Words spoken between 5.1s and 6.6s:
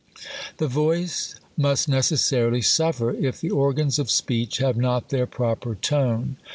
proper tone.